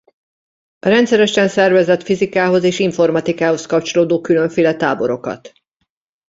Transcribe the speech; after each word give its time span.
Rendszeresen 0.79 1.47
szervezett 1.47 2.03
fizikához 2.03 2.63
és 2.63 2.79
informatikához 2.79 3.65
kapcsolódó 3.65 4.21
különféle 4.21 4.75
táborokat. 4.75 5.51